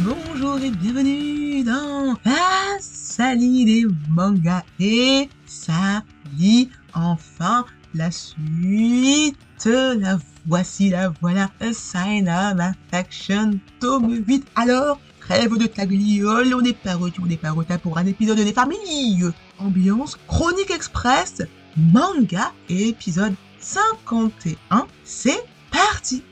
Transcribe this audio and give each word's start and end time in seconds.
bonjour 0.00 0.58
et 0.58 0.70
bienvenue 0.70 1.64
dans 1.64 2.16
la 2.24 2.78
salie 2.80 3.64
des 3.64 3.86
mangas 4.08 4.62
et 4.78 5.28
ça 5.46 6.02
lit 6.36 6.70
enfin 6.94 7.64
la 7.94 8.10
suite. 8.10 9.36
La 9.64 10.18
voici, 10.46 10.90
la 10.90 11.12
voilà, 11.20 11.50
A 11.60 11.72
Sign 11.72 12.28
of 12.28 12.60
Affection, 12.60 13.58
tome 13.80 14.22
8. 14.26 14.46
Alors, 14.54 15.00
rêve 15.20 15.56
de 15.58 15.66
tagliole, 15.66 16.54
on 16.54 16.60
n'est 16.60 16.72
pas 16.72 16.94
retour, 16.94 17.24
on 17.24 17.28
n'est 17.28 17.36
pas 17.36 17.50
retard 17.50 17.80
pour 17.80 17.98
un 17.98 18.06
épisode 18.06 18.38
des 18.38 18.52
familles. 18.52 19.30
Ambiance, 19.58 20.16
chronique 20.28 20.70
express, 20.70 21.42
manga, 21.76 22.52
épisode 22.68 23.34
51. 23.58 24.86
C'est 25.02 25.42
parti. 25.72 26.22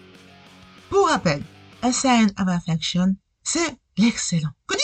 Pour 0.88 1.08
rappel, 1.08 1.42
A 1.82 1.90
Sign 1.90 2.30
of 2.38 2.48
Affection, 2.48 3.16
c'est 3.46 3.78
l'excellent, 3.96 4.50
que 4.66 4.74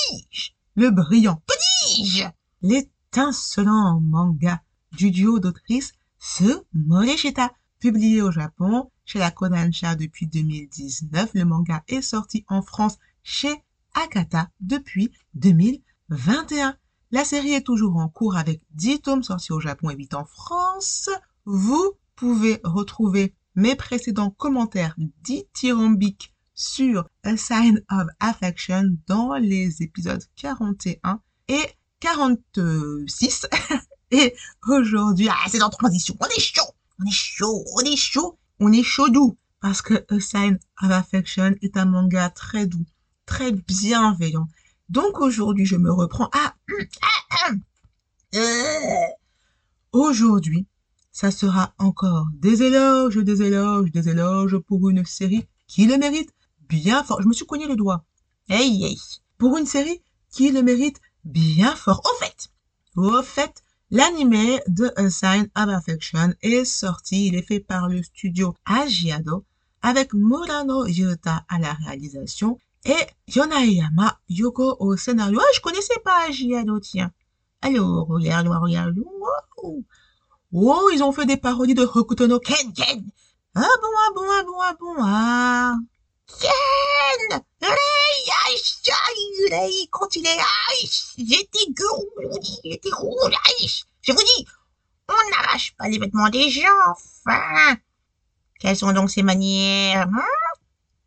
le 0.77 0.91
brillant, 0.91 1.43
que 1.47 2.25
l'étincelant 2.63 4.01
manga 4.01 4.63
du 4.93 5.11
duo 5.11 5.41
d'autrices 5.41 5.93
ce 6.21 6.63
Morishita, 6.73 7.53
publié 7.81 8.23
au 8.23 8.31
Japon 8.31 8.91
chez 9.05 9.19
la 9.19 9.33
Kodansha 9.33 9.97
depuis 9.97 10.29
2019. 10.29 11.31
Le 11.35 11.45
manga 11.45 11.83
est 11.89 12.03
sorti 12.03 12.45
en 12.49 12.63
France 12.63 12.99
chez 13.25 13.53
Akata 13.95 14.49
depuis 14.61 15.11
2021. 15.35 16.77
La 17.11 17.25
série 17.25 17.55
est 17.55 17.67
toujours 17.67 17.97
en 17.97 18.09
cours 18.09 18.37
avec 18.37 18.63
10 18.75 19.01
tomes 19.01 19.25
sortis 19.25 19.53
au 19.53 19.59
Japon 19.59 19.91
et 19.91 19.97
8 19.97 20.15
en 20.15 20.25
France. 20.25 21.11
Vous 21.45 21.95
pouvez 22.15 22.61
retrouver 22.63 23.35
mes 23.57 23.75
précédents 23.75 24.31
commentaires 24.31 24.95
dithyrambiques 25.23 26.32
sur 26.55 27.09
A 27.25 27.37
Sign 27.37 27.81
of 27.91 28.07
Affection 28.21 28.97
dans 29.07 29.35
les 29.35 29.83
épisodes 29.83 30.23
41 30.37 31.21
et 31.49 31.65
46. 32.01 33.47
et 34.11 34.35
aujourd'hui, 34.69 35.29
ah, 35.31 35.49
c'est 35.49 35.63
en 35.63 35.71
transition. 35.71 36.17
On 36.21 36.27
est 36.27 36.41
chaud, 36.41 36.63
on 37.01 37.05
est 37.05 37.13
chaud, 37.13 37.65
on 37.75 37.81
est 37.81 37.97
chaud, 37.97 38.39
on 38.61 38.73
est 38.73 38.83
chaud 38.83 39.09
doux. 39.09 39.37
Parce 39.61 39.83
que 39.83 40.05
A 40.09 40.21
Sign 40.21 40.59
of 40.83 40.91
Affection 40.91 41.55
est 41.63 41.77
un 41.77 41.85
manga 41.85 42.31
très 42.31 42.67
doux, 42.67 42.85
très 43.27 43.53
bienveillant. 43.53 44.49
Donc 44.89 45.21
aujourd'hui, 45.21 45.67
je 45.67 45.77
me 45.77 45.93
reprends 45.93 46.31
à... 46.33 46.55
Aujourd'hui, 49.93 50.67
ça 51.13 51.31
sera 51.31 51.75
encore 51.79 52.27
des 52.35 52.63
éloges, 52.63 53.19
des 53.19 53.43
éloges, 53.43 53.93
des 53.93 54.09
éloges 54.09 54.59
pour 54.59 54.89
une 54.89 55.05
série 55.05 55.47
qui 55.67 55.87
le 55.87 55.99
mérite 55.99 56.33
bien 56.73 57.05
fort. 57.05 57.21
Je 57.21 57.29
me 57.29 57.33
suis 57.33 57.47
cogné 57.47 57.67
le 57.67 57.77
doigt. 57.77 58.05
Hey, 58.49 58.85
hey. 58.85 58.99
Pour 59.39 59.57
une 59.59 59.67
série 59.67 60.03
qui 60.31 60.51
le 60.51 60.63
mérite 60.63 61.01
bien 61.25 61.75
fort. 61.77 62.03
Au 62.05 62.25
fait, 62.25 62.51
au 62.97 63.23
fait, 63.23 63.63
l'anime 63.91 64.59
de 64.69 64.91
A 64.97 65.11
Sign 65.11 65.49
of 65.57 65.69
Affection 65.69 66.35
est 66.41 66.65
sorti. 66.65 67.27
Il 67.27 67.35
est 67.35 67.47
fait 67.47 67.61
par 67.61 67.89
le 67.89 68.03
studio 68.03 68.55
Agiado 68.65 69.45
avec 69.83 70.15
Murano 70.15 70.87
Yota 70.87 71.45
à 71.49 71.59
la 71.59 71.75
réalisation 71.75 72.59
et 72.85 73.07
Yonaeyama 73.29 74.19
Yoko 74.29 74.77
au 74.81 74.97
scénario. 74.97 75.39
Ah, 75.41 75.53
je 75.55 75.61
connaissais 75.61 76.01
pas 76.05 76.27
Agiado, 76.29 76.81
tiens. 76.81 77.13
Alors, 77.61 78.07
regarde, 78.09 78.49
regarde. 78.49 78.97
Wow. 78.99 79.85
Oh, 80.55 80.91
ils 80.93 81.03
ont 81.03 81.13
fait 81.13 81.27
des 81.27 81.37
parodies 81.37 81.75
de 81.75 81.85
Hokuto 81.85 82.27
no 82.27 82.39
Ken 82.39 82.73
Ken. 82.73 83.05
Ah 83.55 83.61
bon, 83.61 83.89
ah 83.99 84.13
bon, 84.15 84.23
ah 84.31 84.43
bon, 84.45 84.61
ah 84.61 84.77
bon, 84.81 84.95
ah. 85.01 85.77
Rei, 89.51 89.89
quand 89.91 90.17
il 90.17 90.27
est 90.27 90.39
j'étais 91.19 91.71
gros, 91.71 92.09
j'étais 92.65 92.91
rouge, 92.91 93.85
je 94.03 94.13
vous 94.13 94.23
dis, 94.23 94.47
on 95.09 95.31
n'arrache 95.31 95.75
pas 95.77 95.89
les 95.89 95.99
vêtements 95.99 96.29
des 96.29 96.51
gens, 96.51 96.63
enfin. 96.91 97.77
Quelles 98.59 98.77
sont 98.77 98.93
donc 98.93 99.11
ces 99.11 99.23
manières? 99.23 100.09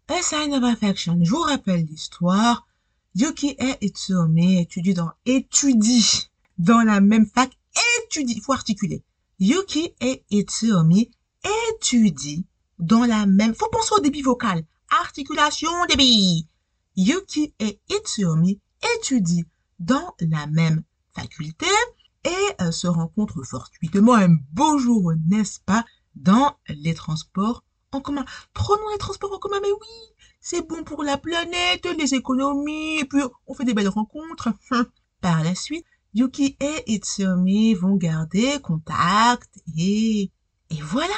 A 0.08 0.22
Sign 0.22 0.54
of 0.54 0.64
Affection, 0.64 1.18
je 1.22 1.30
vous 1.30 1.42
rappelle 1.42 1.86
l'histoire. 1.86 2.68
Yuki 3.16 3.56
et 3.58 3.78
Itsuomi 3.82 4.62
étudient 4.62 4.94
dans, 4.94 5.12
étudie 5.26 6.30
dans 6.58 6.82
la 6.82 7.00
même 7.00 7.26
fac, 7.26 7.50
étudie, 8.04 8.42
faut 8.42 8.54
articuler. 8.54 9.04
Yuki 9.40 9.94
et 10.02 10.24
Itsuomi 10.30 11.12
étudient 11.70 12.44
dans 12.78 13.06
la 13.06 13.26
même, 13.26 13.56
faut 13.56 13.70
penser 13.70 13.94
au 13.98 14.02
débit 14.02 14.22
vocal, 14.22 14.64
articulation 15.02 15.70
débit. 15.90 16.48
Yuki 16.96 17.54
et 17.60 17.80
Itsuomi 17.90 18.60
étudient 18.98 19.44
dans 19.80 20.16
la 20.20 20.48
même 20.48 20.84
faculté 21.14 21.66
et 22.24 22.64
euh, 22.64 22.72
se 22.72 22.88
rencontrent 22.88 23.44
fortuitement 23.44 24.16
un 24.16 24.36
beau 24.52 24.78
jour, 24.78 25.14
n'est-ce 25.28 25.60
pas, 25.60 25.86
dans 26.16 26.56
les 26.70 26.94
transports 26.94 27.64
en 27.92 28.02
commun. 28.02 28.26
Prenons 28.54 28.90
les 28.92 28.98
transports 28.98 29.34
en 29.34 29.40
commun, 29.40 29.60
mais 29.62 29.72
oui, 29.72 30.16
c'est 30.40 30.68
bon 30.68 30.84
pour 30.84 31.04
la 31.04 31.18
planète, 31.18 31.88
les 31.98 32.14
économies, 32.14 33.00
et 33.00 33.06
puis 33.06 33.22
on 33.48 33.54
fait 33.54 33.66
des 33.66 33.74
belles 33.74 33.90
rencontres. 33.90 34.50
Par 35.22 35.44
la 35.44 35.56
suite, 35.56 35.86
Yuki 36.14 36.56
et 36.60 36.94
Itsuomi 36.94 37.74
vont 37.74 37.96
garder 37.96 38.60
contact 38.62 39.50
et, 39.78 40.32
et 40.70 40.82
voilà, 40.82 41.16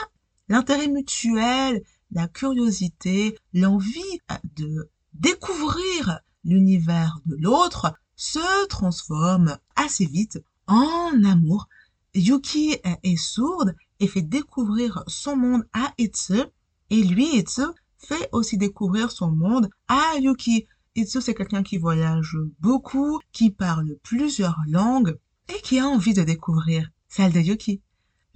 l'intérêt 0.49 0.87
mutuel, 0.87 1.83
la 2.11 2.27
curiosité, 2.27 3.37
l'envie 3.53 4.19
de 4.55 4.89
découvrir 5.13 6.19
l'univers 6.43 7.19
de 7.25 7.35
l'autre 7.39 7.93
se 8.15 8.67
transforme 8.67 9.57
assez 9.75 10.05
vite 10.05 10.39
en 10.67 11.11
amour. 11.23 11.67
Yuki 12.13 12.77
est 13.03 13.17
sourde 13.17 13.75
et 13.99 14.07
fait 14.07 14.21
découvrir 14.21 15.03
son 15.07 15.35
monde 15.35 15.67
à 15.73 15.93
Itsu 15.97 16.41
et 16.89 17.03
lui, 17.03 17.37
Itsu, 17.37 17.63
fait 17.97 18.29
aussi 18.31 18.57
découvrir 18.57 19.11
son 19.11 19.31
monde 19.31 19.69
à 19.87 20.17
Yuki. 20.19 20.65
Itsu, 20.95 21.21
c'est 21.21 21.35
quelqu'un 21.35 21.63
qui 21.63 21.77
voyage 21.77 22.37
beaucoup, 22.59 23.19
qui 23.31 23.51
parle 23.51 23.97
plusieurs 24.03 24.59
langues 24.67 25.17
et 25.49 25.61
qui 25.61 25.79
a 25.79 25.85
envie 25.87 26.13
de 26.13 26.23
découvrir 26.23 26.89
celle 27.07 27.33
de 27.33 27.39
Yuki. 27.39 27.81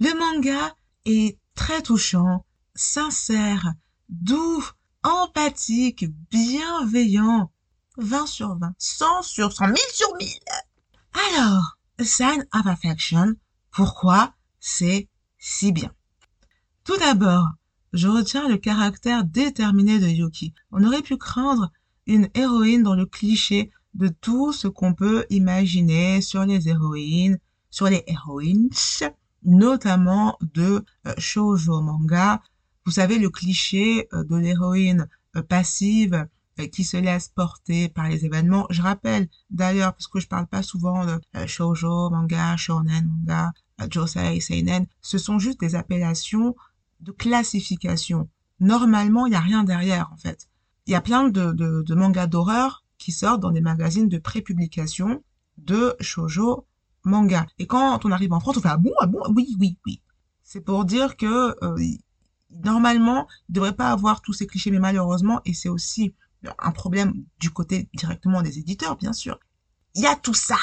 Le 0.00 0.18
manga 0.18 0.76
est 1.04 1.38
très 1.54 1.82
touchant, 1.82 2.44
sincère, 2.74 3.72
doux, 4.08 4.64
empathique, 5.02 6.06
bienveillant. 6.30 7.50
20 7.98 8.26
sur 8.26 8.56
20, 8.56 8.74
100 8.78 9.22
sur 9.22 9.52
100, 9.52 9.68
1000 9.68 9.76
sur 9.92 10.16
1000. 10.16 10.28
Alors, 11.34 11.78
Sign 12.00 12.46
of 12.54 12.66
Affection, 12.66 13.34
pourquoi 13.70 14.34
c'est 14.60 15.08
si 15.38 15.72
bien? 15.72 15.92
Tout 16.84 16.96
d'abord, 16.96 17.48
je 17.92 18.08
retiens 18.08 18.48
le 18.48 18.56
caractère 18.56 19.24
déterminé 19.24 19.98
de 19.98 20.06
Yuki. 20.06 20.54
On 20.70 20.84
aurait 20.84 21.02
pu 21.02 21.18
craindre 21.18 21.70
une 22.06 22.28
héroïne 22.34 22.82
dans 22.82 22.94
le 22.94 23.06
cliché 23.06 23.70
de 23.94 24.08
tout 24.08 24.52
ce 24.52 24.68
qu'on 24.68 24.94
peut 24.94 25.26
imaginer 25.28 26.22
sur 26.22 26.44
les 26.44 26.68
héroïnes, 26.68 27.38
sur 27.70 27.86
les 27.86 28.02
héroïnes, 28.06 28.70
notamment 29.44 30.38
de 30.40 30.84
euh, 31.06 31.14
shoujo 31.18 31.80
manga. 31.82 32.42
Vous 32.84 32.92
savez, 32.92 33.18
le 33.18 33.30
cliché 33.30 34.08
euh, 34.12 34.24
de 34.24 34.36
l'héroïne 34.36 35.08
euh, 35.36 35.42
passive 35.42 36.26
qui 36.70 36.84
se 36.84 36.98
laisse 36.98 37.28
porter 37.28 37.88
par 37.88 38.08
les 38.08 38.26
événements. 38.26 38.66
Je 38.68 38.82
rappelle 38.82 39.28
d'ailleurs, 39.50 39.94
parce 39.94 40.06
que 40.06 40.20
je 40.20 40.28
parle 40.28 40.46
pas 40.46 40.62
souvent 40.62 41.06
de 41.06 41.18
shoujo 41.46 42.10
manga, 42.10 42.58
shonen 42.58 43.06
manga, 43.06 43.52
josei, 43.90 44.38
seinen, 44.38 44.86
ce 45.00 45.16
sont 45.16 45.38
juste 45.38 45.60
des 45.60 45.74
appellations 45.74 46.54
de 47.00 47.10
classification. 47.10 48.28
Normalement, 48.60 49.26
il 49.26 49.30
n'y 49.30 49.36
a 49.36 49.40
rien 49.40 49.64
derrière, 49.64 50.10
en 50.12 50.18
fait. 50.18 50.46
Il 50.86 50.92
y 50.92 50.94
a 50.94 51.00
plein 51.00 51.30
de 51.30 51.94
mangas 51.94 52.26
d'horreur 52.26 52.84
qui 52.98 53.12
sortent 53.12 53.40
dans 53.40 53.50
des 53.50 53.62
magazines 53.62 54.08
de 54.08 54.18
prépublication 54.18 55.24
de 55.58 55.96
shoujo 56.00 56.66
manga. 57.04 57.46
Et 57.58 57.66
quand 57.66 58.04
on 58.04 58.12
arrive 58.12 58.32
en 58.32 58.40
France, 58.40 58.58
on 58.58 58.60
fait 58.60 58.68
ah 58.68 58.76
bon, 58.76 58.92
ah 59.00 59.06
bon, 59.06 59.20
oui, 59.34 59.56
oui, 59.58 59.76
oui. 59.86 60.00
C'est 60.42 60.60
pour 60.60 60.84
dire 60.84 61.16
que 61.16 61.56
euh, 61.64 61.76
normalement, 62.64 63.26
il 63.48 63.52
ne 63.52 63.54
devrait 63.54 63.76
pas 63.76 63.90
avoir 63.90 64.20
tous 64.20 64.32
ces 64.32 64.46
clichés, 64.46 64.70
mais 64.70 64.78
malheureusement, 64.78 65.40
et 65.44 65.54
c'est 65.54 65.68
aussi 65.68 66.14
un 66.58 66.72
problème 66.72 67.24
du 67.38 67.50
côté 67.50 67.88
directement 67.94 68.42
des 68.42 68.58
éditeurs, 68.58 68.96
bien 68.96 69.12
sûr. 69.12 69.38
Il 69.94 70.02
y 70.02 70.06
a 70.06 70.16
tout 70.16 70.34
ça. 70.34 70.58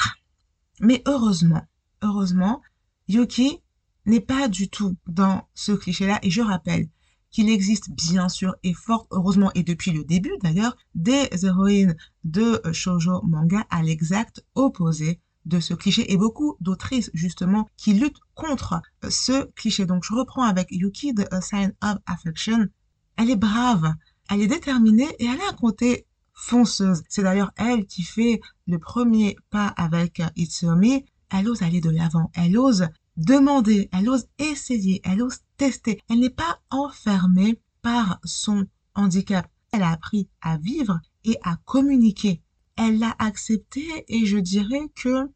Mais 0.80 1.02
heureusement, 1.06 1.66
heureusement, 2.02 2.60
Yuki 3.08 3.60
n'est 4.06 4.20
pas 4.20 4.48
du 4.48 4.68
tout 4.68 4.96
dans 5.06 5.48
ce 5.54 5.72
cliché-là. 5.72 6.18
Et 6.22 6.30
je 6.30 6.42
rappelle 6.42 6.88
qu'il 7.30 7.48
existe 7.48 7.90
bien 7.90 8.28
sûr 8.28 8.56
et 8.62 8.74
fort 8.74 9.06
heureusement 9.10 9.50
et 9.54 9.62
depuis 9.62 9.92
le 9.92 10.04
début 10.04 10.32
d'ailleurs 10.42 10.76
des 10.94 11.28
héroïnes 11.44 11.96
de 12.24 12.60
shoujo 12.72 13.22
manga 13.22 13.64
à 13.70 13.82
l'exact 13.82 14.44
opposé 14.54 15.20
de 15.50 15.60
ce 15.60 15.74
cliché 15.74 16.10
et 16.12 16.16
beaucoup 16.16 16.56
d'autrices 16.60 17.10
justement 17.12 17.68
qui 17.76 17.92
luttent 17.92 18.20
contre 18.34 18.80
ce 19.08 19.44
cliché. 19.52 19.84
Donc 19.84 20.04
je 20.04 20.14
reprends 20.14 20.44
avec 20.44 20.68
Yuki 20.70 21.12
de 21.12 21.26
A 21.30 21.42
Sign 21.42 21.74
of 21.82 21.96
Affection. 22.06 22.68
Elle 23.16 23.30
est 23.30 23.36
brave, 23.36 23.92
elle 24.30 24.40
est 24.40 24.46
déterminée 24.46 25.08
et 25.18 25.26
elle 25.26 25.40
a 25.40 25.50
un 25.50 25.54
côté 25.54 26.06
fonceuse. 26.32 27.02
C'est 27.08 27.22
d'ailleurs 27.22 27.52
elle 27.56 27.86
qui 27.86 28.02
fait 28.02 28.40
le 28.66 28.78
premier 28.78 29.36
pas 29.50 29.66
avec 29.66 30.22
Itsuomi. 30.36 31.04
Elle 31.30 31.48
ose 31.48 31.62
aller 31.62 31.80
de 31.80 31.90
l'avant. 31.90 32.30
Elle 32.34 32.56
ose 32.56 32.88
demander. 33.16 33.88
Elle 33.92 34.08
ose 34.08 34.26
essayer. 34.38 35.00
Elle 35.04 35.22
ose 35.22 35.40
tester. 35.56 36.00
Elle 36.08 36.20
n'est 36.20 36.30
pas 36.30 36.60
enfermée 36.70 37.60
par 37.82 38.20
son 38.24 38.66
handicap. 38.94 39.48
Elle 39.72 39.82
a 39.82 39.90
appris 39.90 40.28
à 40.40 40.56
vivre 40.56 41.00
et 41.24 41.36
à 41.42 41.56
communiquer. 41.64 42.40
Elle 42.76 42.98
l'a 42.98 43.14
accepté 43.18 44.04
et 44.08 44.24
je 44.24 44.38
dirais 44.38 44.90
que 44.94 45.28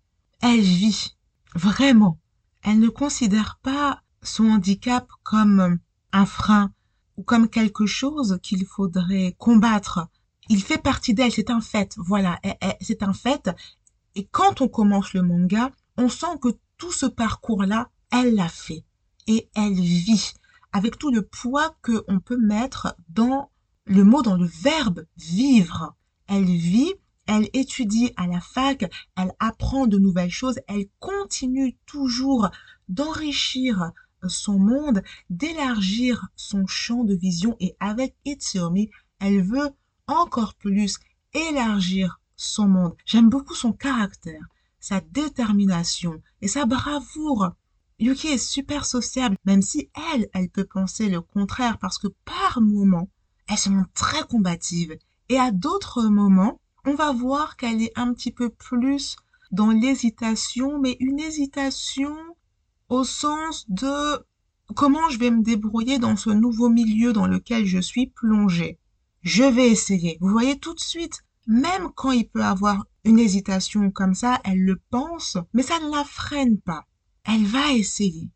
elle 0.44 0.60
vit 0.60 1.16
vraiment. 1.54 2.20
Elle 2.62 2.78
ne 2.78 2.90
considère 2.90 3.58
pas 3.62 4.02
son 4.22 4.44
handicap 4.50 5.08
comme 5.22 5.78
un 6.12 6.26
frein 6.26 6.70
ou 7.16 7.22
comme 7.22 7.48
quelque 7.48 7.86
chose 7.86 8.38
qu'il 8.42 8.66
faudrait 8.66 9.34
combattre. 9.38 10.06
Il 10.50 10.62
fait 10.62 10.76
partie 10.76 11.14
d'elle, 11.14 11.32
c'est 11.32 11.48
un 11.48 11.62
fait. 11.62 11.94
Voilà, 11.96 12.38
c'est 12.82 13.02
un 13.02 13.14
fait. 13.14 13.50
Et 14.16 14.26
quand 14.26 14.60
on 14.60 14.68
commence 14.68 15.14
le 15.14 15.22
manga, 15.22 15.70
on 15.96 16.10
sent 16.10 16.38
que 16.42 16.48
tout 16.76 16.92
ce 16.92 17.06
parcours-là, 17.06 17.88
elle 18.12 18.34
l'a 18.34 18.50
fait. 18.50 18.84
Et 19.26 19.48
elle 19.54 19.72
vit 19.72 20.34
avec 20.72 20.98
tout 20.98 21.10
le 21.10 21.22
poids 21.22 21.74
qu'on 21.82 22.20
peut 22.20 22.36
mettre 22.36 22.94
dans 23.08 23.50
le 23.86 24.04
mot, 24.04 24.20
dans 24.20 24.36
le 24.36 24.46
verbe 24.46 25.06
vivre. 25.16 25.94
Elle 26.26 26.44
vit, 26.44 26.92
elle 27.26 27.48
étudie 27.52 28.12
à 28.16 28.26
la 28.26 28.40
fac, 28.40 28.84
elle 29.16 29.32
apprend 29.38 29.86
de 29.86 29.98
nouvelles 29.98 30.30
choses, 30.30 30.58
elle 30.68 30.86
continue 31.00 31.76
toujours 31.86 32.50
d'enrichir 32.88 33.92
son 34.28 34.58
monde, 34.58 35.02
d'élargir 35.30 36.28
son 36.36 36.66
champ 36.66 37.04
de 37.04 37.14
vision 37.14 37.56
et 37.60 37.76
avec 37.80 38.14
Itsuomi, 38.24 38.90
elle 39.18 39.42
veut 39.42 39.70
encore 40.06 40.54
plus 40.54 40.98
élargir 41.32 42.20
son 42.36 42.68
monde. 42.68 42.94
J'aime 43.04 43.28
beaucoup 43.28 43.54
son 43.54 43.72
caractère, 43.72 44.42
sa 44.80 45.00
détermination 45.00 46.22
et 46.42 46.48
sa 46.48 46.66
bravoure. 46.66 47.50
Yuki 47.98 48.28
est 48.28 48.38
super 48.38 48.84
sociable, 48.86 49.36
même 49.44 49.62
si 49.62 49.90
elle, 50.12 50.28
elle 50.34 50.50
peut 50.50 50.64
penser 50.64 51.08
le 51.08 51.20
contraire 51.20 51.78
parce 51.78 51.98
que 51.98 52.08
par 52.24 52.60
moments, 52.60 53.08
elle 53.48 53.58
se 53.58 53.70
très 53.94 54.22
combative. 54.24 54.96
Et 55.28 55.38
à 55.38 55.52
d'autres 55.52 56.02
moments, 56.02 56.60
on 56.86 56.94
va 56.94 57.12
voir 57.12 57.56
qu'elle 57.56 57.82
est 57.82 57.92
un 57.96 58.12
petit 58.12 58.30
peu 58.30 58.50
plus 58.50 59.16
dans 59.50 59.70
l'hésitation, 59.70 60.80
mais 60.80 60.96
une 61.00 61.20
hésitation 61.20 62.14
au 62.88 63.04
sens 63.04 63.64
de 63.68 64.24
comment 64.74 65.08
je 65.08 65.18
vais 65.18 65.30
me 65.30 65.42
débrouiller 65.42 65.98
dans 65.98 66.16
ce 66.16 66.30
nouveau 66.30 66.68
milieu 66.68 67.12
dans 67.12 67.26
lequel 67.26 67.64
je 67.64 67.78
suis 67.78 68.08
plongée. 68.08 68.78
Je 69.22 69.44
vais 69.44 69.68
essayer. 69.68 70.18
Vous 70.20 70.28
voyez 70.28 70.58
tout 70.58 70.74
de 70.74 70.80
suite, 70.80 71.24
même 71.46 71.88
quand 71.94 72.10
il 72.10 72.28
peut 72.28 72.44
avoir 72.44 72.84
une 73.04 73.18
hésitation 73.18 73.90
comme 73.90 74.14
ça, 74.14 74.40
elle 74.44 74.60
le 74.60 74.80
pense, 74.90 75.38
mais 75.52 75.62
ça 75.62 75.78
ne 75.80 75.90
la 75.90 76.04
freine 76.04 76.58
pas. 76.60 76.86
Elle 77.24 77.44
va 77.44 77.72
essayer. 77.72 78.30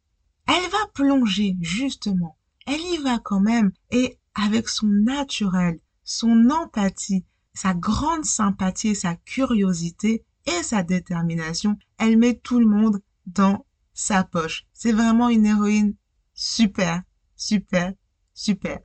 Elle 0.47 0.71
va 0.71 0.79
plonger, 0.95 1.56
justement. 1.61 2.39
Elle 2.67 2.81
y 2.81 2.99
va 2.99 3.19
quand 3.19 3.41
même. 3.41 3.73
Et 3.91 4.19
avec 4.35 4.69
son 4.69 4.87
naturel, 4.87 5.81
son 6.05 6.49
empathie, 6.50 7.25
sa 7.58 7.75
grande 7.75 8.25
sympathie, 8.25 8.94
sa 8.94 9.16
curiosité 9.16 10.25
et 10.46 10.62
sa 10.62 10.84
détermination, 10.84 11.76
elle 11.99 12.16
met 12.16 12.38
tout 12.38 12.60
le 12.60 12.66
monde 12.66 13.02
dans 13.26 13.66
sa 13.93 14.22
poche. 14.22 14.64
C'est 14.72 14.93
vraiment 14.93 15.28
une 15.28 15.44
héroïne 15.44 15.96
super, 16.34 17.02
super, 17.34 17.94
super. 18.32 18.78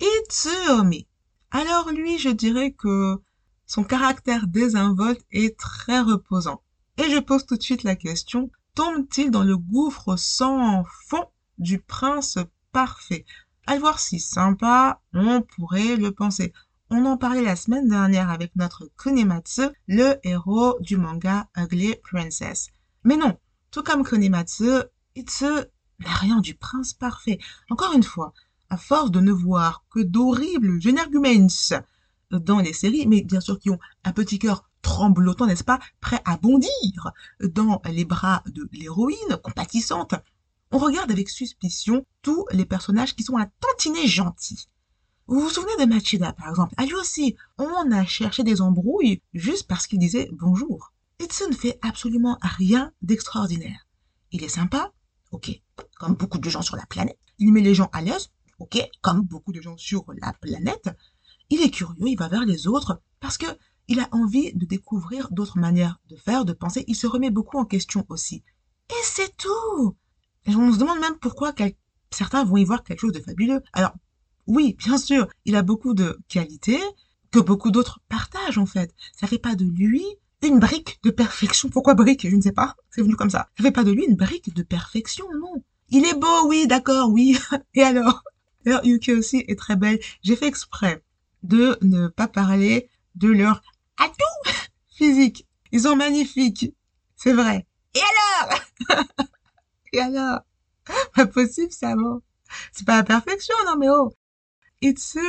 Itsuomi. 0.00 1.06
Alors 1.52 1.90
lui, 1.92 2.18
je 2.18 2.30
dirais 2.30 2.72
que 2.72 3.20
son 3.64 3.84
caractère 3.84 4.48
désinvolte 4.48 5.24
est 5.30 5.56
très 5.56 6.00
reposant. 6.00 6.62
Et 6.96 7.08
je 7.10 7.20
pose 7.20 7.46
tout 7.46 7.56
de 7.56 7.62
suite 7.62 7.84
la 7.84 7.94
question, 7.94 8.50
tombe-t-il 8.74 9.30
dans 9.30 9.44
le 9.44 9.56
gouffre 9.56 10.16
sans 10.16 10.82
fond 11.06 11.26
du 11.58 11.78
prince 11.78 12.38
parfait? 12.72 13.24
À 13.68 13.76
le 13.76 13.80
voir 13.80 14.00
si 14.00 14.18
sympa, 14.18 15.00
on 15.14 15.42
pourrait 15.42 15.94
le 15.94 16.10
penser. 16.10 16.52
On 16.92 17.06
en 17.06 17.16
parlait 17.16 17.42
la 17.42 17.54
semaine 17.54 17.88
dernière 17.88 18.30
avec 18.30 18.56
notre 18.56 18.90
Kunimatsu, 18.98 19.68
le 19.86 20.16
héros 20.24 20.76
du 20.80 20.96
manga 20.96 21.48
Ugly 21.56 21.94
Princess. 22.02 22.70
Mais 23.04 23.16
non, 23.16 23.38
tout 23.70 23.84
comme 23.84 24.02
Kunimatsu, 24.02 24.82
Itsu 25.14 25.44
n'a 25.44 26.14
rien 26.14 26.40
du 26.40 26.56
prince 26.56 26.92
parfait. 26.92 27.38
Encore 27.70 27.92
une 27.92 28.02
fois, 28.02 28.32
à 28.70 28.76
force 28.76 29.12
de 29.12 29.20
ne 29.20 29.30
voir 29.30 29.84
que 29.88 30.00
d'horribles 30.00 30.82
génergumens 30.82 31.74
dans 32.32 32.58
les 32.58 32.72
séries, 32.72 33.06
mais 33.06 33.22
bien 33.22 33.40
sûr 33.40 33.60
qui 33.60 33.70
ont 33.70 33.78
un 34.02 34.12
petit 34.12 34.40
cœur 34.40 34.68
tremblotant, 34.82 35.46
n'est-ce 35.46 35.62
pas, 35.62 35.78
prêt 36.00 36.20
à 36.24 36.38
bondir 36.38 37.12
dans 37.40 37.80
les 37.84 38.04
bras 38.04 38.42
de 38.46 38.68
l'héroïne 38.72 39.36
compatissante, 39.44 40.16
on 40.72 40.78
regarde 40.78 41.12
avec 41.12 41.28
suspicion 41.28 42.04
tous 42.22 42.46
les 42.50 42.64
personnages 42.64 43.14
qui 43.14 43.22
sont 43.22 43.38
un 43.38 43.48
tantinet 43.60 44.08
gentils. 44.08 44.66
Vous 45.30 45.38
vous 45.38 45.48
souvenez 45.48 45.76
de 45.78 45.88
Machida, 45.88 46.32
par 46.32 46.48
exemple? 46.48 46.74
À 46.76 46.84
lui 46.84 46.94
aussi, 46.94 47.36
on 47.56 47.92
a 47.92 48.04
cherché 48.04 48.42
des 48.42 48.60
embrouilles 48.60 49.22
juste 49.32 49.68
parce 49.68 49.86
qu'il 49.86 50.00
disait 50.00 50.28
bonjour. 50.32 50.92
Itsu 51.20 51.44
ne 51.48 51.54
fait 51.54 51.78
absolument 51.82 52.36
rien 52.42 52.92
d'extraordinaire. 53.00 53.86
Il 54.32 54.42
est 54.42 54.48
sympa, 54.48 54.92
ok, 55.30 55.52
comme 56.00 56.14
beaucoup 56.14 56.38
de 56.38 56.50
gens 56.50 56.62
sur 56.62 56.74
la 56.74 56.84
planète. 56.86 57.16
Il 57.38 57.52
met 57.52 57.60
les 57.60 57.76
gens 57.76 57.90
à 57.92 58.02
l'aise, 58.02 58.32
ok, 58.58 58.76
comme 59.02 59.20
beaucoup 59.20 59.52
de 59.52 59.60
gens 59.60 59.76
sur 59.76 60.04
la 60.20 60.32
planète. 60.32 60.90
Il 61.48 61.62
est 61.62 61.70
curieux, 61.70 62.08
il 62.08 62.18
va 62.18 62.26
vers 62.26 62.44
les 62.44 62.66
autres 62.66 63.00
parce 63.20 63.38
que 63.38 63.46
il 63.86 64.00
a 64.00 64.08
envie 64.10 64.52
de 64.54 64.66
découvrir 64.66 65.28
d'autres 65.30 65.60
manières 65.60 66.00
de 66.08 66.16
faire, 66.16 66.44
de 66.44 66.54
penser. 66.54 66.84
Il 66.88 66.96
se 66.96 67.06
remet 67.06 67.30
beaucoup 67.30 67.58
en 67.58 67.66
question 67.66 68.04
aussi. 68.08 68.42
Et 68.88 69.04
c'est 69.04 69.36
tout. 69.36 69.96
on 70.48 70.72
se 70.72 70.78
demande 70.78 70.98
même 70.98 71.18
pourquoi 71.20 71.54
certains 72.10 72.42
vont 72.42 72.56
y 72.56 72.64
voir 72.64 72.82
quelque 72.82 72.98
chose 72.98 73.12
de 73.12 73.20
fabuleux. 73.20 73.62
Alors, 73.72 73.92
oui, 74.50 74.74
bien 74.78 74.98
sûr, 74.98 75.28
il 75.44 75.54
a 75.54 75.62
beaucoup 75.62 75.94
de 75.94 76.18
qualités 76.28 76.80
que 77.30 77.38
beaucoup 77.38 77.70
d'autres 77.70 78.00
partagent 78.08 78.58
en 78.58 78.66
fait. 78.66 78.92
Ça 79.18 79.28
fait 79.28 79.38
pas 79.38 79.54
de 79.54 79.64
lui 79.64 80.04
une 80.42 80.58
brique 80.58 80.98
de 81.04 81.10
perfection. 81.10 81.68
Pourquoi 81.68 81.94
brique? 81.94 82.28
Je 82.28 82.34
ne 82.34 82.40
sais 82.40 82.50
pas. 82.50 82.74
C'est 82.90 83.02
venu 83.02 83.14
comme 83.14 83.30
ça. 83.30 83.48
Ça 83.56 83.62
fait 83.62 83.70
pas 83.70 83.84
de 83.84 83.92
lui 83.92 84.04
une 84.06 84.16
brique 84.16 84.52
de 84.52 84.64
perfection, 84.64 85.24
non. 85.40 85.62
Il 85.90 86.04
est 86.04 86.18
beau, 86.18 86.48
oui, 86.48 86.66
d'accord, 86.66 87.10
oui. 87.10 87.38
Et 87.74 87.84
alors? 87.84 88.24
D'ailleurs, 88.64 88.84
Yuki 88.84 89.12
aussi 89.12 89.44
est 89.46 89.56
très 89.56 89.76
belle. 89.76 90.00
J'ai 90.24 90.34
fait 90.34 90.48
exprès 90.48 91.04
de 91.44 91.78
ne 91.82 92.08
pas 92.08 92.26
parler 92.26 92.90
de 93.14 93.28
leur 93.28 93.62
atout 93.98 94.50
physique. 94.96 95.46
Ils 95.70 95.82
sont 95.82 95.94
magnifiques. 95.94 96.74
C'est 97.14 97.34
vrai. 97.34 97.68
Et 97.94 98.00
alors? 98.00 99.04
Et 99.92 100.00
alors? 100.00 100.40
Pas 101.14 101.26
possible, 101.26 101.70
ça, 101.70 101.94
bon. 101.94 102.20
C'est 102.72 102.84
pas 102.84 102.96
la 102.96 103.04
perfection, 103.04 103.54
non 103.66 103.76
mais 103.78 103.88
oh 103.88 104.12
Itsu, 104.82 105.20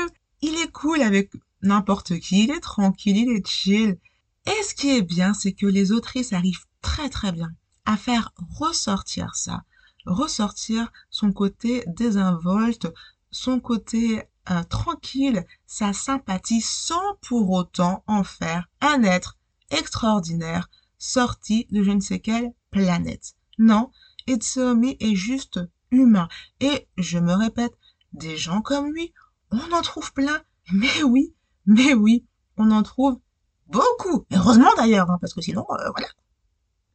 il 0.42 0.56
est 0.56 0.72
cool 0.72 1.02
avec 1.02 1.32
n'importe 1.62 2.20
qui, 2.20 2.46
il 2.46 2.52
est 2.52 2.60
tranquille, 2.62 3.18
il 3.18 3.38
est 3.38 3.48
chill. 3.48 3.98
Et 4.46 4.64
ce 4.64 4.74
qui 4.74 4.90
est 4.98 5.02
bien, 5.02 5.34
c'est 5.34 5.54
que 5.54 5.68
les 5.68 5.92
autrices 5.92 6.34
arrivent 6.34 6.66
très 6.82 7.10
très 7.10 7.32
bien 7.32 7.52
à 7.86 7.98
faire 7.98 8.34
ressortir 8.60 9.36
ça, 9.36 9.64
ressortir 10.06 10.92
son 11.10 11.32
côté 11.32 11.84
désinvolte, 11.88 12.88
son 13.30 13.60
côté 13.60 14.24
euh, 14.50 14.64
tranquille, 14.64 15.46
sa 15.68 15.94
sympathie, 15.94 16.62
sans 16.62 17.16
pour 17.22 17.52
autant 17.52 18.04
en 18.08 18.24
faire 18.24 18.68
un 18.82 19.04
être 19.04 19.38
extraordinaire 19.70 20.70
sorti 20.98 21.68
de 21.72 21.84
je 21.84 21.92
ne 21.92 22.00
sais 22.00 22.20
quelle 22.20 22.52
planète. 22.72 23.36
Non, 23.58 23.92
Itsuomi 24.28 24.98
est 25.00 25.16
juste 25.16 25.60
humain. 25.92 26.28
Et 26.60 26.88
je 26.98 27.20
me 27.20 27.34
répète, 27.34 27.74
des 28.14 28.38
gens 28.38 28.62
comme 28.62 28.92
lui, 28.92 29.14
on 29.52 29.72
en 29.72 29.82
trouve 29.82 30.14
plein. 30.14 30.42
Mais 30.72 31.04
oui, 31.04 31.34
mais 31.66 31.94
oui, 31.94 32.26
on 32.58 32.72
en 32.72 32.84
trouve 32.84 33.20
beaucoup. 33.68 34.26
Heureusement 34.32 34.74
d'ailleurs, 34.78 35.10
hein, 35.12 35.18
parce 35.20 35.34
que 35.34 35.42
sinon, 35.42 35.66
euh, 35.70 35.90
voilà. 35.92 36.08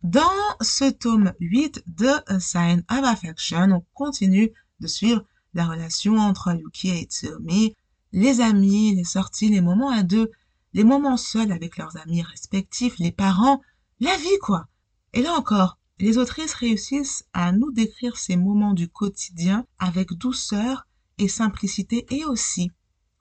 Dans 0.02 0.56
ce 0.60 0.90
tome 0.90 1.32
8 1.40 1.84
de 1.86 2.10
Sign 2.38 2.84
of 2.90 3.04
Affection, 3.04 3.70
on 3.72 3.84
continue 3.94 4.52
de 4.80 4.86
suivre 4.86 5.25
la 5.54 5.66
relation 5.66 6.18
entre 6.18 6.54
Yuki 6.54 6.90
et 6.90 7.04
Tsuomi, 7.04 7.75
les 8.12 8.40
amis, 8.40 8.94
les 8.94 9.04
sorties, 9.04 9.48
les 9.48 9.60
moments 9.60 9.90
à 9.90 10.02
deux, 10.02 10.30
les 10.75 10.84
moments 10.84 11.16
seuls 11.16 11.50
avec 11.50 11.76
leurs 11.76 11.96
amis 11.96 12.22
respectifs, 12.22 12.98
les 12.98 13.10
parents, 13.10 13.62
la 14.00 14.16
vie 14.16 14.38
quoi. 14.42 14.66
Et 15.12 15.22
là 15.22 15.32
encore, 15.32 15.78
les 15.98 16.18
autrices 16.18 16.52
réussissent 16.52 17.25
à 17.32 17.52
nous 17.52 17.72
décrire 17.72 18.16
ces 18.16 18.36
moments 18.36 18.75
du 18.75 18.88
quotidien 18.88 19.66
avec 19.78 20.12
douceur 20.12 20.86
et 21.18 21.28
simplicité 21.28 22.06
et 22.11 22.25
aussi, 22.25 22.70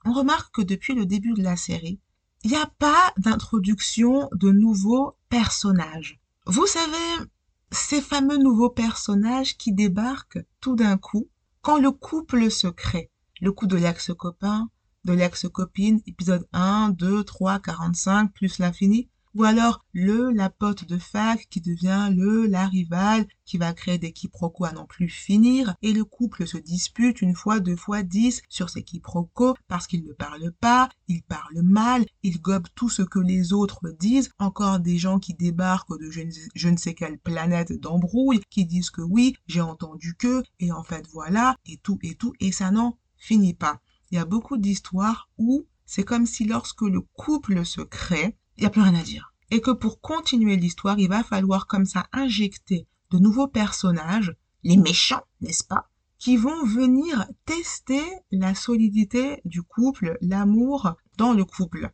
on 0.04 0.12
remarque 0.12 0.54
que 0.54 0.62
depuis 0.62 0.94
le 0.94 1.06
début 1.06 1.32
de 1.32 1.42
la 1.42 1.56
série, 1.56 2.00
il 2.44 2.50
n'y 2.50 2.56
a 2.56 2.70
pas 2.78 3.12
d'introduction 3.16 4.28
de 4.32 4.50
nouveaux 4.50 5.16
personnages. 5.28 6.20
Vous 6.46 6.66
savez, 6.66 7.26
ces 7.72 8.00
fameux 8.00 8.38
nouveaux 8.38 8.70
personnages 8.70 9.56
qui 9.56 9.72
débarquent 9.72 10.44
tout 10.60 10.76
d'un 10.76 10.96
coup 10.96 11.28
quand 11.60 11.78
le 11.78 11.90
couple 11.90 12.50
se 12.50 12.68
crée. 12.68 13.10
Le 13.40 13.52
coup 13.52 13.66
de 13.66 13.76
l'ex-copain, 13.76 14.70
de 15.04 15.12
l'ex-copine, 15.12 16.00
épisode 16.06 16.46
1, 16.52 16.90
2, 16.90 17.24
3, 17.24 17.58
45, 17.58 18.32
plus 18.32 18.58
l'infini. 18.58 19.08
Ou 19.36 19.44
alors 19.44 19.84
le, 19.92 20.30
la 20.30 20.48
pote 20.48 20.86
de 20.86 20.96
fac 20.96 21.46
qui 21.50 21.60
devient 21.60 22.08
le, 22.10 22.46
la 22.46 22.66
rivale, 22.66 23.26
qui 23.44 23.58
va 23.58 23.74
créer 23.74 23.98
des 23.98 24.12
quiproquos 24.12 24.64
à 24.64 24.72
n'en 24.72 24.86
plus 24.86 25.10
finir, 25.10 25.74
et 25.82 25.92
le 25.92 26.06
couple 26.06 26.46
se 26.46 26.56
dispute 26.56 27.20
une 27.20 27.34
fois, 27.34 27.60
deux 27.60 27.76
fois, 27.76 28.02
dix 28.02 28.40
sur 28.48 28.70
ces 28.70 28.82
quiproquos 28.82 29.54
parce 29.68 29.86
qu'ils 29.86 30.06
ne 30.06 30.14
parlent 30.14 30.54
pas, 30.58 30.88
ils 31.06 31.22
parlent 31.22 31.60
mal, 31.60 32.06
ils 32.22 32.40
gobent 32.40 32.68
tout 32.74 32.88
ce 32.88 33.02
que 33.02 33.18
les 33.18 33.52
autres 33.52 33.90
disent, 34.00 34.30
encore 34.38 34.80
des 34.80 34.96
gens 34.96 35.18
qui 35.18 35.34
débarquent 35.34 36.00
de 36.00 36.10
je 36.10 36.22
ne, 36.22 36.30
je 36.54 36.68
ne 36.70 36.78
sais 36.78 36.94
quelle 36.94 37.18
planète 37.18 37.78
d'embrouille, 37.78 38.40
qui 38.48 38.64
disent 38.64 38.88
que 38.88 39.02
oui, 39.02 39.36
j'ai 39.48 39.60
entendu 39.60 40.14
que, 40.14 40.42
et 40.60 40.72
en 40.72 40.82
fait 40.82 41.06
voilà, 41.12 41.56
et 41.66 41.76
tout, 41.76 41.98
et 42.02 42.14
tout, 42.14 42.32
et 42.40 42.52
ça 42.52 42.70
n'en 42.70 42.96
finit 43.18 43.52
pas. 43.52 43.82
Il 44.10 44.14
y 44.14 44.18
a 44.18 44.24
beaucoup 44.24 44.56
d'histoires 44.56 45.28
où 45.36 45.66
c'est 45.84 46.04
comme 46.04 46.24
si 46.24 46.46
lorsque 46.46 46.80
le 46.80 47.02
couple 47.02 47.66
se 47.66 47.82
crée, 47.82 48.34
il 48.56 48.62
n'y 48.62 48.66
a 48.66 48.70
plus 48.70 48.82
rien 48.82 48.94
à 48.94 49.02
dire. 49.02 49.32
Et 49.50 49.60
que 49.60 49.70
pour 49.70 50.00
continuer 50.00 50.56
l'histoire, 50.56 50.98
il 50.98 51.08
va 51.08 51.22
falloir 51.22 51.66
comme 51.66 51.86
ça 51.86 52.06
injecter 52.12 52.86
de 53.10 53.18
nouveaux 53.18 53.48
personnages, 53.48 54.34
les 54.64 54.76
méchants, 54.76 55.22
n'est-ce 55.40 55.64
pas, 55.64 55.88
qui 56.18 56.36
vont 56.36 56.64
venir 56.64 57.26
tester 57.44 58.02
la 58.32 58.54
solidité 58.54 59.40
du 59.44 59.62
couple, 59.62 60.16
l'amour 60.20 60.94
dans 61.16 61.32
le 61.32 61.44
couple. 61.44 61.90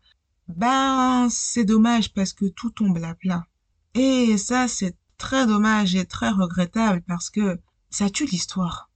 Ben, 0.48 1.28
c'est 1.30 1.64
dommage 1.64 2.12
parce 2.12 2.32
que 2.32 2.46
tout 2.46 2.70
tombe 2.70 2.98
à 3.02 3.14
plat. 3.14 3.46
Et 3.94 4.38
ça, 4.38 4.68
c'est 4.68 4.96
très 5.18 5.46
dommage 5.46 5.94
et 5.94 6.06
très 6.06 6.30
regrettable 6.30 7.02
parce 7.06 7.30
que 7.30 7.60
ça 7.90 8.10
tue 8.10 8.26
l'histoire. 8.26 8.90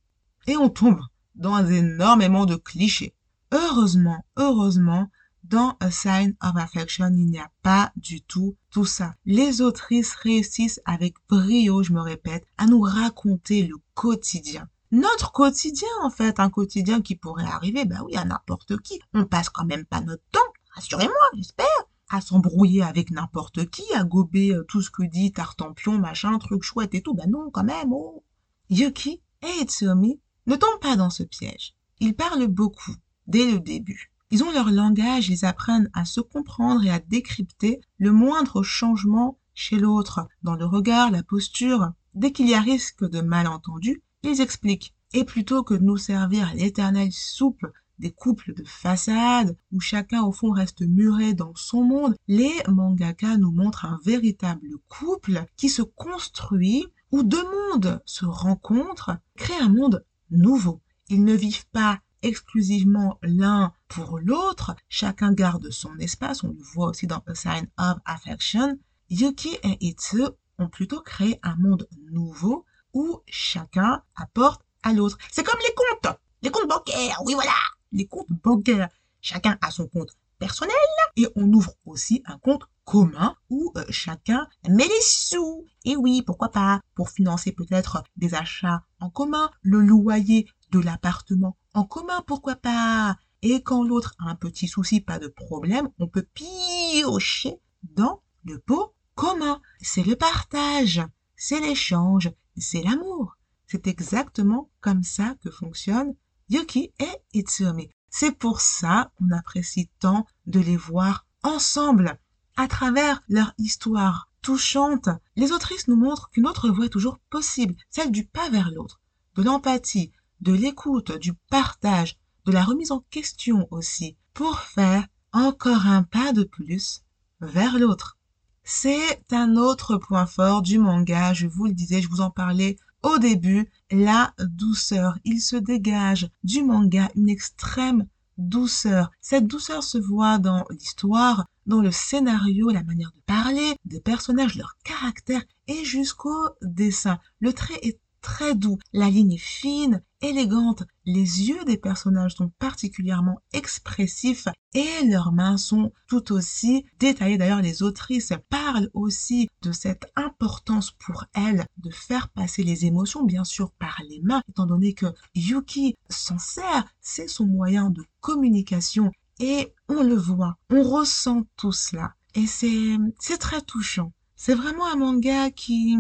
Et 0.47 0.57
on 0.57 0.71
tombe 0.71 1.01
dans 1.35 1.67
énormément 1.67 2.47
de 2.47 2.57
clichés. 2.57 3.15
Heureusement, 3.53 4.25
heureusement, 4.37 5.11
dans 5.49 5.77
A 5.81 5.91
Sign 5.91 6.35
of 6.43 6.57
Affection, 6.57 7.11
il 7.11 7.27
n'y 7.27 7.39
a 7.39 7.51
pas 7.63 7.93
du 7.97 8.21
tout 8.23 8.57
tout 8.71 8.85
ça. 8.85 9.15
Les 9.25 9.61
autrices 9.61 10.15
réussissent 10.15 10.81
avec 10.85 11.15
brio, 11.29 11.83
je 11.83 11.93
me 11.93 12.01
répète, 12.01 12.47
à 12.59 12.67
nous 12.67 12.81
raconter 12.81 13.67
le 13.67 13.77
quotidien. 13.95 14.69
Notre 14.93 15.33
quotidien, 15.33 15.89
en 16.03 16.11
fait, 16.11 16.41
un 16.41 16.51
quotidien 16.51 17.01
qui 17.01 17.17
pourrait 17.17 17.45
arriver, 17.45 17.85
ben 17.85 18.03
oui, 18.05 18.17
à 18.17 18.25
n'importe 18.25 18.79
qui. 18.81 19.01
On 19.15 19.25
passe 19.25 19.49
quand 19.49 19.65
même 19.65 19.85
pas 19.85 20.01
notre 20.01 20.23
temps, 20.31 20.41
rassurez-moi, 20.75 21.15
j'espère, 21.35 21.67
à 22.09 22.21
s'embrouiller 22.21 22.83
avec 22.83 23.11
n'importe 23.11 23.69
qui, 23.71 23.85
à 23.95 24.05
gober 24.05 24.55
euh, 24.55 24.65
tout 24.69 24.83
ce 24.83 24.91
que 24.91 25.03
dit 25.03 25.33
Tartampion, 25.33 25.99
machin, 25.99 26.39
truc 26.39 26.63
chouette 26.63 26.95
et 26.95 27.03
tout. 27.03 27.15
Ben 27.15 27.29
non, 27.31 27.51
quand 27.51 27.65
même, 27.65 27.93
oh. 27.93 28.25
Yuki 28.71 29.23
et 29.43 29.63
Itsuomi 29.63 30.21
ne 30.47 30.57
tombent 30.57 30.81
pas 30.81 30.97
dans 30.97 31.11
ce 31.11 31.23
piège. 31.23 31.75
Ils 32.01 32.15
parlent 32.15 32.47
beaucoup, 32.47 32.95
dès 33.27 33.51
le 33.51 33.59
début. 33.59 34.13
Ils 34.31 34.43
ont 34.43 34.51
leur 34.51 34.71
langage, 34.71 35.29
ils 35.29 35.45
apprennent 35.45 35.91
à 35.95 36.05
se 36.05 36.21
comprendre 36.21 36.85
et 36.85 36.91
à 36.91 36.99
décrypter 36.99 37.81
le 37.99 38.11
moindre 38.11 38.63
changement 38.63 39.39
chez 39.55 39.77
l'autre, 39.77 40.29
dans 40.43 40.57
le 40.57 40.67
regard, 40.67 41.11
la 41.11 41.23
posture. 41.23 41.93
Dès 42.15 42.33
qu'il 42.33 42.49
y 42.49 42.55
a 42.55 42.61
risque 42.61 43.09
de 43.09 43.21
malentendu, 43.21 44.03
ils 44.23 44.41
expliquent. 44.41 44.95
Et 45.15 45.25
plutôt 45.25 45.63
que 45.63 45.75
de 45.75 45.85
nous 45.85 45.97
servir 45.97 46.53
l'éternelle 46.55 47.13
soupe 47.13 47.65
des 47.99 48.11
couples 48.11 48.53
de 48.53 48.65
façade, 48.65 49.57
où 49.73 49.81
chacun 49.81 50.23
au 50.23 50.33
fond 50.33 50.51
reste 50.51 50.83
muré 50.83 51.33
dans 51.33 51.55
son 51.55 51.85
monde, 51.85 52.17
les 52.29 52.53
mangaka 52.69 53.37
nous 53.37 53.53
montrent 53.53 53.87
un 53.87 53.99
véritable 54.05 54.69
couple 54.89 55.45
qui 55.57 55.69
se 55.69 55.83
construit, 55.83 56.87
où 57.13 57.23
deux 57.23 57.45
mondes 57.45 58.03
se 58.05 58.25
rencontrent, 58.25 59.17
créent 59.37 59.63
un 59.63 59.69
monde 59.69 60.05
nouveau. 60.31 60.83
Ils 61.09 61.25
ne 61.25 61.35
vivent 61.35 61.69
pas 61.69 62.01
exclusivement 62.27 63.19
l'un 63.23 63.73
pour 63.89 64.19
l'autre, 64.19 64.75
chacun 64.89 65.33
garde 65.33 65.71
son 65.71 65.97
espace, 65.99 66.43
on 66.43 66.49
le 66.49 66.63
voit 66.75 66.89
aussi 66.89 67.07
dans 67.07 67.23
A 67.27 67.35
Sign 67.35 67.69
of 67.79 67.99
Affection, 68.05 68.79
Yuki 69.11 69.57
et 69.63 69.87
Itsu 69.87 70.23
ont 70.59 70.69
plutôt 70.69 71.01
créé 71.01 71.39
un 71.43 71.55
monde 71.57 71.89
nouveau 72.11 72.65
où 72.93 73.21
chacun 73.27 74.03
apporte 74.17 74.63
à 74.83 74.93
l'autre. 74.93 75.19
C'est 75.31 75.45
comme 75.45 75.61
les 75.61 75.75
comptes, 75.75 76.17
les 76.43 76.51
comptes 76.51 76.69
bancaires, 76.69 77.23
oui 77.25 77.35
voilà, 77.35 77.53
les 77.93 78.07
comptes 78.07 78.33
bancaires. 78.43 78.89
Chacun 79.21 79.59
a 79.61 79.71
son 79.71 79.87
compte 79.87 80.17
personnel 80.39 80.75
et 81.17 81.29
on 81.37 81.53
ouvre 81.53 81.75
aussi 81.85 82.23
un 82.27 82.39
compte 82.39 82.65
commun 82.85 83.35
où 83.51 83.73
euh, 83.77 83.85
chacun 83.91 84.47
met 84.69 84.87
les 84.87 85.01
sous. 85.01 85.65
Et 85.85 85.97
oui, 85.97 86.23
pourquoi 86.23 86.51
pas, 86.51 86.81
pour 86.95 87.11
financer 87.11 87.53
peut-être 87.53 88.03
des 88.17 88.35
achats 88.35 88.83
en 89.01 89.11
commun, 89.11 89.51
le 89.63 89.81
loyer 89.81 90.47
de 90.71 90.81
l'appartement 90.81 91.57
en 91.75 91.85
commun, 91.85 92.23
pourquoi 92.27 92.57
pas? 92.57 93.17
Et 93.43 93.63
quand 93.63 93.85
l'autre 93.85 94.15
a 94.19 94.31
un 94.31 94.35
petit 94.35 94.67
souci, 94.67 95.01
pas 95.01 95.19
de 95.19 95.29
problème, 95.29 95.91
on 95.99 96.09
peut 96.09 96.27
piocher 96.35 97.61
dans 97.83 98.23
le 98.45 98.59
pot 98.59 98.95
commun. 99.15 99.61
C'est 99.81 100.03
le 100.03 100.17
partage, 100.17 101.03
c'est 101.37 101.61
l'échange, 101.61 102.33
c'est 102.57 102.83
l'amour. 102.83 103.37
C'est 103.67 103.87
exactement 103.87 104.71
comme 104.81 105.03
ça 105.03 105.35
que 105.43 105.51
fonctionnent 105.51 106.15
Yuki 106.49 106.93
et 106.99 107.39
Itsumi. 107.39 107.91
C'est 108.09 108.33
pour 108.39 108.61
ça 108.61 109.11
qu'on 109.17 109.31
apprécie 109.33 109.91
tant 109.99 110.27
de 110.47 110.61
les 110.61 110.77
voir 110.77 111.27
ensemble, 111.43 112.19
à 112.57 112.69
travers 112.69 113.23
leur 113.29 113.53
histoire 113.59 114.31
touchante. 114.41 115.09
Les 115.35 115.53
autrices 115.53 115.89
nous 115.89 115.97
montrent 115.97 116.31
qu'une 116.31 116.47
autre 116.47 116.71
voie 116.71 116.87
est 116.87 116.91
toujours 116.91 117.19
possible, 117.31 117.75
celle 117.91 118.13
du 118.13 118.25
pas 118.25 118.49
vers 118.49 118.71
l'autre, 118.71 119.01
de 119.35 119.43
l'empathie, 119.43 120.13
de 120.41 120.53
l'écoute, 120.53 121.19
du 121.19 121.33
partage, 121.51 122.17
de 122.45 122.53
la 122.53 122.65
remise 122.65 122.93
en 122.93 123.05
question 123.11 123.67
aussi, 123.71 124.17
pour 124.35 124.59
faire 124.61 125.07
encore 125.33 125.87
un 125.87 126.03
pas 126.03 126.33
de 126.33 126.45
plus 126.45 127.03
vers 127.41 127.79
l'autre. 127.79 128.19
C'est 128.65 129.33
un 129.33 129.57
autre 129.57 129.97
point 129.97 130.27
fort 130.27 130.63
du 130.63 130.79
manga, 130.79 131.33
je 131.33 131.47
vous 131.47 131.67
le 131.67 131.73
disais, 131.73 132.03
je 132.03 132.09
vous 132.09 132.21
en 132.21 132.31
parlais 132.31 132.77
au 133.03 133.19
début, 133.19 133.71
la 133.91 134.35
douceur. 134.39 135.19
Il 135.25 135.41
se 135.41 135.57
dégage 135.57 136.29
du 136.43 136.63
manga 136.65 137.09
une 137.15 137.29
extrême 137.29 138.07
douceur. 138.39 139.11
Cette 139.21 139.47
douceur 139.47 139.85
se 139.85 139.99
voit 139.99 140.39
dans 140.39 140.65
l'histoire, 140.71 141.47
dans 141.67 141.81
le 141.81 141.91
scénario, 141.91 142.71
la 142.71 142.83
manière 142.83 143.13
de 143.15 143.21
parler 143.27 143.77
des 143.85 144.01
personnages, 144.01 144.57
leur 144.57 144.77
caractère 144.85 145.43
et 145.69 145.85
jusqu'au 145.85 146.49
dessin. 146.63 147.19
Le 147.41 147.53
trait 147.53 147.79
est 147.83 148.01
très 148.27 148.57
doux, 148.57 148.77
la 148.93 149.09
ligne 149.09 149.35
est 149.35 149.39
fine, 149.39 150.03
élégante, 150.21 150.83
les 151.05 151.49
yeux 151.49 151.65
des 151.65 151.77
personnages 151.77 152.35
sont 152.35 152.49
particulièrement 152.59 153.39
expressifs 153.53 154.49
et 154.75 155.07
leurs 155.07 155.31
mains 155.31 155.57
sont 155.57 155.93
tout 156.09 156.33
aussi 156.33 156.85
détaillées. 156.99 157.39
D'ailleurs, 157.39 157.63
les 157.63 157.85
autrices 157.85 158.33
parlent 158.51 158.91
aussi 158.95 159.49
de 159.63 159.71
cette 159.71 160.11
importance 160.17 160.91
pour 160.91 161.27
elles 161.35 161.67
de 161.77 161.91
faire 161.93 162.29
passer 162.31 162.65
les 162.65 162.85
émotions, 162.85 163.23
bien 163.23 163.45
sûr, 163.45 163.71
par 163.79 164.03
les 164.09 164.21
mains, 164.23 164.43
étant 164.49 164.67
donné 164.67 164.93
que 164.93 165.07
Yuki 165.37 165.95
s'en 166.11 166.41
sert, 166.41 166.85
c'est 167.01 167.29
son 167.29 167.47
moyen 167.47 167.91
de 167.91 168.03
communication 168.21 169.13
et 169.39 169.73
on 169.89 170.03
le 170.03 170.17
voit, 170.17 170.57
on 170.69 170.83
ressent 170.83 171.47
tout 171.57 171.71
cela. 171.71 172.15
Et 172.35 172.49
c'est, 172.49 173.39
très 173.39 173.63
touchant. 173.63 174.13
C'est 174.35 174.57
vraiment 174.57 174.87
un 174.87 174.97
manga 174.97 175.53
qui 175.53 175.97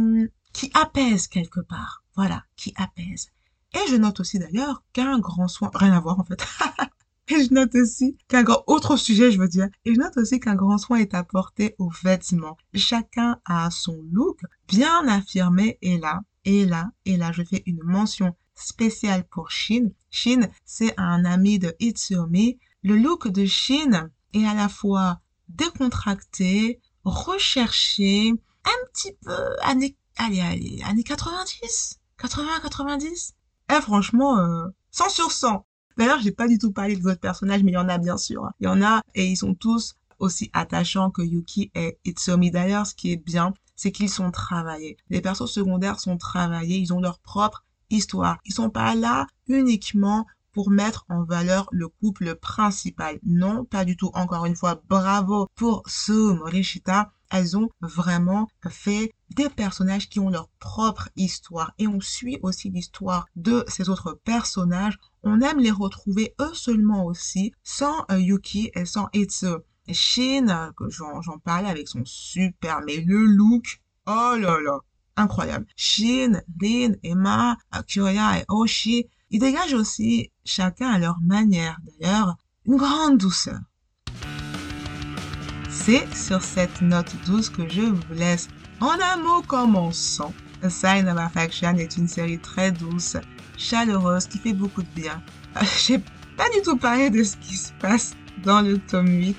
apaise 0.75 1.28
quelque 1.28 1.61
part. 1.61 2.02
Voilà, 2.16 2.44
qui 2.56 2.73
apaise. 2.76 3.30
Et 3.75 3.90
je 3.90 3.96
note 3.96 4.20
aussi 4.20 4.38
d'ailleurs 4.38 4.82
qu'un 4.92 5.18
grand 5.18 5.49
soin, 5.49 5.70
rien 5.75 5.92
à 5.92 6.00
voir 6.00 6.18
en 6.18 6.25
fait. 6.25 6.42
et 7.28 7.44
je 7.44 7.52
note 7.52 7.75
aussi 7.75 8.16
qu'un 8.28 8.42
grand, 8.42 8.62
autre 8.66 8.96
sujet 8.96 9.30
je 9.30 9.38
veux 9.38 9.49
dire, 9.49 9.68
et 9.85 9.94
je 9.94 10.00
note 10.00 10.16
aussi 10.16 10.40
qu'un 10.40 10.54
grand 10.54 10.78
soin 10.78 10.96
est 10.99 11.12
apporté 11.14 11.75
aux 11.78 11.90
vêtements. 12.02 12.56
Chacun 12.75 13.38
a 13.44 13.70
son 13.70 14.00
look 14.11 14.40
bien 14.66 15.06
affirmé 15.08 15.78
et 15.82 15.99
là, 15.99 16.20
et 16.46 16.64
là, 16.64 16.90
et 17.04 17.16
là, 17.16 17.32
je 17.32 17.42
fais 17.42 17.62
une 17.66 17.82
mention 17.82 18.35
spéciale 18.54 19.25
pour 19.28 19.50
Shin. 19.50 19.90
Shin, 20.11 20.49
c'est 20.64 20.94
un 20.96 21.25
ami 21.25 21.58
de 21.58 21.75
Itsumi. 21.80 22.58
Le 22.82 22.96
look 22.96 23.28
de 23.28 23.44
Shin 23.44 24.11
est 24.32 24.46
à 24.46 24.54
la 24.54 24.68
fois 24.68 25.20
décontracté, 25.49 26.80
recherché, 27.04 28.32
un 28.64 28.87
petit 28.92 29.12
peu 29.23 29.56
années, 29.62 29.96
allez, 30.16 30.40
allez, 30.40 30.82
années 30.85 31.04
90 31.04 31.99
80, 32.18 32.61
90 32.62 33.35
Eh 33.70 33.80
franchement, 33.80 34.38
euh, 34.38 34.68
100 34.90 35.08
sur 35.11 35.32
100. 35.32 35.66
D'ailleurs, 35.96 36.20
j'ai 36.20 36.32
pas 36.32 36.49
du 36.49 36.58
tout 36.58 36.73
parlé 36.73 36.96
des 36.96 37.06
autres 37.06 37.20
personnages, 37.20 37.62
mais 37.62 37.73
il 37.73 37.75
y 37.75 37.78
en 37.78 37.88
a 37.88 37.99
bien 37.99 38.16
sûr. 38.16 38.50
Il 38.61 38.64
y 38.64 38.68
en 38.68 38.82
a 38.82 39.02
et 39.14 39.26
ils 39.26 39.37
sont 39.37 39.54
tous 39.54 39.96
aussi 40.18 40.50
attachants 40.52 41.11
que 41.11 41.23
Yuki 41.23 41.70
et 41.75 41.99
Itsuomi. 42.04 42.50
D'ailleurs, 42.50 42.87
ce 42.87 42.94
qui 42.94 43.12
est 43.12 43.16
bien, 43.16 43.54
c'est 43.76 43.92
qu'ils 43.92 44.11
sont 44.11 44.30
travaillés. 44.30 44.96
Les 45.11 45.20
persos 45.20 45.46
secondaires 45.46 46.00
sont 46.00 46.16
travaillés, 46.16 46.78
ils 46.78 46.92
ont 46.92 47.00
leur 47.00 47.18
propre 47.18 47.64
histoire. 47.90 48.38
Ils 48.44 48.54
sont 48.54 48.70
pas 48.70 48.94
là 48.94 49.26
uniquement 49.49 50.26
pour 50.52 50.70
mettre 50.70 51.04
en 51.11 51.25
valeur 51.25 51.68
le 51.70 51.88
couple 51.88 52.35
principal. 52.37 53.18
Non, 53.23 53.66
pas 53.66 53.85
du 53.85 53.96
tout. 53.96 54.11
Encore 54.14 54.46
une 54.46 54.56
fois, 54.56 54.80
bravo 54.88 55.49
pour 55.54 55.82
ce 55.87 56.32
Morishita. 56.32 57.12
Elles 57.30 57.56
ont 57.56 57.68
vraiment 57.80 58.49
fait 58.68 59.12
des 59.30 59.49
personnages 59.49 60.09
qui 60.09 60.21
ont 60.21 60.30
leur 60.30 60.49
propre 60.59 61.09
histoire 61.16 61.73
et 61.78 61.87
on 61.87 62.00
suit 62.00 62.38
aussi 62.42 62.71
l'histoire 62.71 63.26
de 63.37 63.64
ces 63.68 63.88
autres 63.88 64.18
personnages. 64.25 64.99
On 65.23 65.40
aime 65.40 65.59
les 65.59 65.71
retrouver 65.71 66.35
eux 66.40 66.54
seulement 66.54 67.04
aussi, 67.04 67.52
sans 67.62 68.04
euh, 68.11 68.18
Yuki 68.18 68.71
et 68.75 68.85
sans 68.85 69.09
Itsu. 69.12 69.47
Shin, 69.92 70.49
euh, 70.49 70.73
que 70.76 70.90
j'en 70.90 71.38
parlais 71.45 71.68
avec 71.68 71.88
son 71.88 72.04
super, 72.04 72.80
mais 72.85 73.00
le 73.00 73.25
look, 73.25 73.80
oh 74.06 74.35
là 74.38 74.61
là, 74.61 74.78
incroyable. 75.16 75.66
Shin, 75.76 76.42
Rin, 76.61 76.95
Emma, 77.02 77.56
Kyoya 77.87 78.40
et 78.40 78.45
Oshi, 78.49 79.09
ils 79.30 79.40
dégagent 79.40 79.75
aussi, 79.75 80.30
chacun 80.45 80.90
à 80.90 80.99
leur 80.99 81.21
manière 81.21 81.78
d'ailleurs, 81.85 82.37
une 82.64 82.76
grande 82.76 83.18
douceur. 83.18 83.61
C'est 85.86 86.12
sur 86.16 86.42
cette 86.42 86.82
note 86.82 87.14
douce 87.26 87.48
que 87.48 87.68
je 87.68 87.82
vous 87.82 88.14
laisse. 88.14 88.48
En 88.80 88.90
un 89.00 89.18
mot 89.18 89.40
commençant, 89.42 90.34
A 90.64 90.68
Sign 90.68 91.08
of 91.08 91.16
Affection 91.16 91.76
est 91.76 91.96
une 91.96 92.08
série 92.08 92.40
très 92.40 92.72
douce, 92.72 93.16
chaleureuse, 93.56 94.26
qui 94.26 94.38
fait 94.38 94.52
beaucoup 94.52 94.82
de 94.82 94.88
bien. 94.96 95.22
J'ai 95.86 96.00
pas 96.36 96.50
du 96.52 96.60
tout 96.64 96.76
parlé 96.76 97.08
de 97.08 97.22
ce 97.22 97.36
qui 97.36 97.54
se 97.54 97.70
passe 97.74 98.16
dans 98.42 98.62
le 98.62 98.78
tome 98.78 99.06
8. 99.06 99.36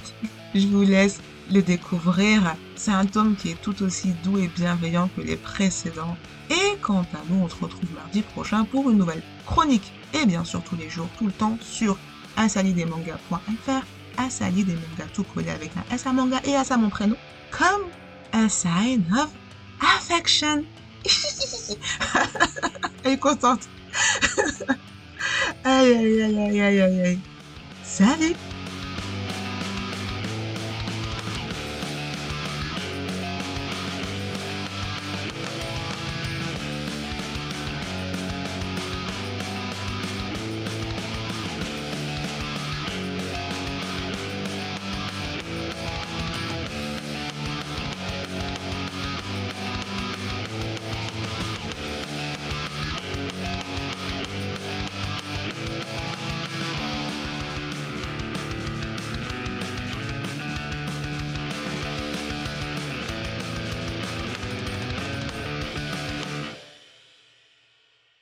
Je 0.55 0.67
vous 0.67 0.83
laisse 0.83 1.19
le 1.51 1.61
découvrir. 1.61 2.55
C'est 2.77 2.91
un 2.91 3.05
tome 3.05 3.35
qui 3.35 3.49
est 3.49 3.61
tout 3.61 3.83
aussi 3.83 4.13
doux 4.23 4.37
et 4.37 4.47
bienveillant 4.47 5.09
que 5.17 5.21
les 5.23 5.35
précédents. 5.35 6.15
Et 6.49 6.77
quant 6.81 7.01
à 7.01 7.19
nous, 7.29 7.43
on 7.43 7.49
se 7.49 7.55
retrouve 7.55 7.93
mardi 7.93 8.21
prochain 8.21 8.63
pour 8.63 8.89
une 8.89 8.99
nouvelle 8.99 9.23
chronique. 9.45 9.91
Et 10.13 10.25
bien 10.25 10.45
sûr 10.45 10.63
tous 10.63 10.77
les 10.77 10.89
jours, 10.89 11.09
tout 11.17 11.25
le 11.25 11.33
temps 11.33 11.57
sur 11.59 11.97
asalidemanga.fr 14.17 14.21
Asali 14.25 14.63
des 14.63 14.73
mangas 14.73 15.07
tout 15.13 15.23
collé 15.23 15.49
avec 15.49 15.71
un 15.77 15.95
S 15.95 16.05
manga 16.05 16.41
et 16.45 16.51
S 16.51 16.71
à 16.71 16.77
mon 16.77 16.89
prénom 16.89 17.15
comme 17.51 17.89
a 18.33 18.49
sign 18.49 19.03
of 19.13 19.29
affection. 19.79 20.63
Elle 23.03 23.13
est 23.13 23.17
contente. 23.17 23.69
aïe 25.63 25.93
aïe 25.93 26.21
aïe 26.21 26.61
aïe 26.61 26.81
aïe 26.81 27.01
aïe. 27.01 27.19
Salut 27.83 28.35